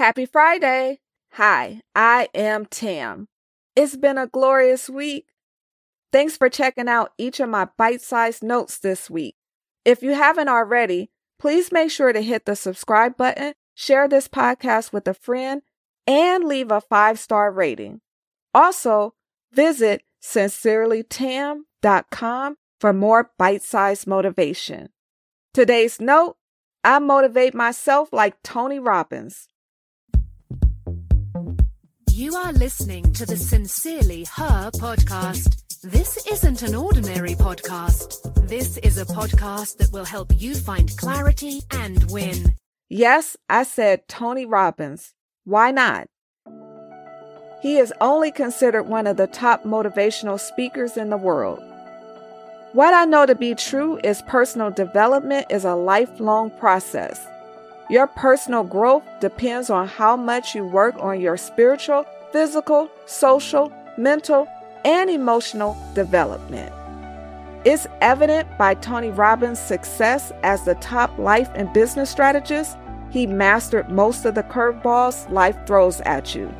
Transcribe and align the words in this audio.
Happy 0.00 0.24
Friday! 0.24 1.00
Hi, 1.32 1.82
I 1.94 2.30
am 2.32 2.64
Tam. 2.64 3.28
It's 3.76 3.96
been 3.96 4.16
a 4.16 4.26
glorious 4.26 4.88
week. 4.88 5.26
Thanks 6.10 6.38
for 6.38 6.48
checking 6.48 6.88
out 6.88 7.12
each 7.18 7.38
of 7.38 7.50
my 7.50 7.68
bite 7.76 8.00
sized 8.00 8.42
notes 8.42 8.78
this 8.78 9.10
week. 9.10 9.36
If 9.84 10.02
you 10.02 10.14
haven't 10.14 10.48
already, 10.48 11.10
please 11.38 11.70
make 11.70 11.90
sure 11.90 12.14
to 12.14 12.22
hit 12.22 12.46
the 12.46 12.56
subscribe 12.56 13.18
button, 13.18 13.52
share 13.74 14.08
this 14.08 14.26
podcast 14.26 14.90
with 14.90 15.06
a 15.06 15.12
friend, 15.12 15.60
and 16.06 16.44
leave 16.44 16.70
a 16.70 16.80
five 16.80 17.18
star 17.18 17.52
rating. 17.52 18.00
Also, 18.54 19.12
visit 19.52 20.02
sincerelytam.com 20.22 22.56
for 22.80 22.92
more 22.94 23.32
bite 23.36 23.62
sized 23.62 24.06
motivation. 24.06 24.88
Today's 25.52 26.00
note 26.00 26.38
I 26.82 27.00
motivate 27.00 27.52
myself 27.52 28.14
like 28.14 28.42
Tony 28.42 28.78
Robbins. 28.78 29.46
You 32.20 32.36
are 32.36 32.52
listening 32.52 33.14
to 33.14 33.24
the 33.24 33.34
Sincerely 33.34 34.24
Her 34.24 34.70
podcast. 34.72 35.80
This 35.80 36.26
isn't 36.26 36.60
an 36.60 36.74
ordinary 36.74 37.34
podcast. 37.34 38.46
This 38.46 38.76
is 38.76 38.98
a 38.98 39.06
podcast 39.06 39.78
that 39.78 39.90
will 39.90 40.04
help 40.04 40.30
you 40.36 40.54
find 40.54 40.94
clarity 40.98 41.62
and 41.70 42.10
win. 42.10 42.56
Yes, 42.90 43.38
I 43.48 43.62
said 43.62 44.06
Tony 44.06 44.44
Robbins. 44.44 45.14
Why 45.44 45.70
not? 45.70 46.08
He 47.62 47.78
is 47.78 47.90
only 48.02 48.30
considered 48.30 48.82
one 48.82 49.06
of 49.06 49.16
the 49.16 49.26
top 49.26 49.64
motivational 49.64 50.38
speakers 50.38 50.98
in 50.98 51.08
the 51.08 51.16
world. 51.16 51.62
What 52.74 52.92
I 52.92 53.06
know 53.06 53.24
to 53.24 53.34
be 53.34 53.54
true 53.54 53.98
is 54.04 54.20
personal 54.28 54.70
development 54.70 55.46
is 55.48 55.64
a 55.64 55.74
lifelong 55.74 56.50
process. 56.50 57.18
Your 57.90 58.06
personal 58.06 58.62
growth 58.62 59.02
depends 59.18 59.68
on 59.68 59.88
how 59.88 60.14
much 60.14 60.54
you 60.54 60.64
work 60.64 60.94
on 61.00 61.20
your 61.20 61.36
spiritual, 61.36 62.06
physical, 62.30 62.88
social, 63.06 63.72
mental, 63.98 64.46
and 64.84 65.10
emotional 65.10 65.76
development. 65.92 66.72
It's 67.64 67.88
evident 68.00 68.46
by 68.56 68.74
Tony 68.74 69.10
Robbins' 69.10 69.58
success 69.58 70.30
as 70.44 70.64
the 70.64 70.76
top 70.76 71.18
life 71.18 71.50
and 71.56 71.72
business 71.72 72.08
strategist, 72.08 72.78
he 73.10 73.26
mastered 73.26 73.90
most 73.90 74.24
of 74.24 74.36
the 74.36 74.44
curveballs 74.44 75.28
life 75.28 75.56
throws 75.66 76.00
at 76.02 76.32
you. 76.32 76.54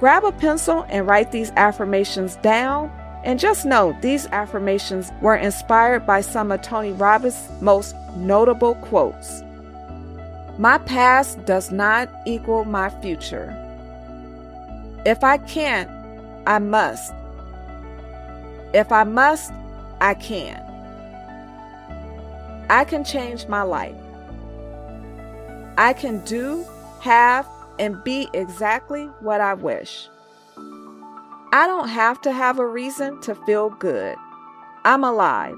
Grab 0.00 0.22
a 0.22 0.32
pencil 0.32 0.84
and 0.90 1.06
write 1.06 1.32
these 1.32 1.50
affirmations 1.52 2.36
down, 2.36 2.92
and 3.24 3.40
just 3.40 3.64
know 3.64 3.96
these 4.02 4.26
affirmations 4.26 5.12
were 5.22 5.36
inspired 5.36 6.04
by 6.04 6.20
some 6.20 6.52
of 6.52 6.60
Tony 6.60 6.92
Robbins' 6.92 7.48
most 7.62 7.96
notable 8.16 8.74
quotes. 8.74 9.42
My 10.62 10.78
past 10.78 11.44
does 11.44 11.72
not 11.72 12.08
equal 12.24 12.64
my 12.64 12.88
future. 12.88 13.50
If 15.04 15.24
I 15.24 15.38
can't, 15.38 15.90
I 16.46 16.60
must. 16.60 17.12
If 18.72 18.92
I 18.92 19.02
must, 19.02 19.52
I 20.00 20.14
can. 20.14 20.62
I 22.70 22.84
can 22.84 23.02
change 23.02 23.48
my 23.48 23.62
life. 23.62 23.96
I 25.78 25.94
can 25.94 26.24
do, 26.26 26.64
have, 27.00 27.44
and 27.80 28.04
be 28.04 28.28
exactly 28.32 29.06
what 29.18 29.40
I 29.40 29.54
wish. 29.54 30.08
I 31.52 31.66
don't 31.66 31.88
have 31.88 32.20
to 32.20 32.30
have 32.30 32.60
a 32.60 32.66
reason 32.68 33.20
to 33.22 33.34
feel 33.34 33.70
good. 33.70 34.14
I'm 34.84 35.02
alive. 35.02 35.56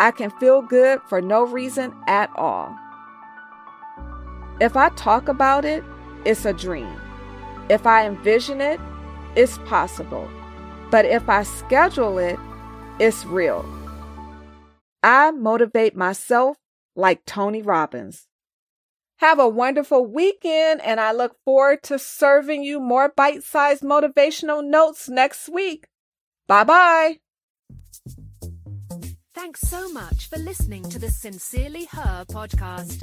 I 0.00 0.10
can 0.10 0.30
feel 0.40 0.62
good 0.62 1.00
for 1.08 1.22
no 1.22 1.46
reason 1.46 1.94
at 2.08 2.28
all. 2.34 2.76
If 4.62 4.76
I 4.76 4.90
talk 4.90 5.26
about 5.26 5.64
it, 5.64 5.82
it's 6.24 6.44
a 6.44 6.52
dream. 6.52 6.96
If 7.68 7.84
I 7.84 8.06
envision 8.06 8.60
it, 8.60 8.78
it's 9.34 9.58
possible. 9.66 10.30
But 10.88 11.04
if 11.04 11.28
I 11.28 11.42
schedule 11.42 12.16
it, 12.18 12.38
it's 13.00 13.24
real. 13.24 13.66
I 15.02 15.32
motivate 15.32 15.96
myself 15.96 16.58
like 16.94 17.24
Tony 17.24 17.60
Robbins. 17.60 18.28
Have 19.18 19.40
a 19.40 19.48
wonderful 19.48 20.06
weekend, 20.06 20.80
and 20.82 21.00
I 21.00 21.10
look 21.10 21.34
forward 21.44 21.82
to 21.84 21.98
serving 21.98 22.62
you 22.62 22.78
more 22.78 23.08
bite 23.08 23.42
sized 23.42 23.82
motivational 23.82 24.64
notes 24.64 25.08
next 25.08 25.48
week. 25.48 25.88
Bye 26.46 26.62
bye. 26.62 27.18
Thanks 29.34 29.62
so 29.62 29.92
much 29.92 30.28
for 30.28 30.38
listening 30.38 30.88
to 30.90 31.00
the 31.00 31.10
Sincerely 31.10 31.86
Her 31.86 32.24
podcast. 32.30 33.02